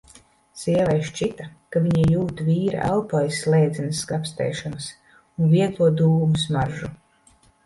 [0.59, 1.45] Sievai šķita,
[1.75, 4.89] ka viņa jūt vīra elpu aiz slēdzenes skrapstēšanas
[5.21, 6.91] un vieglo dūmu smaržu.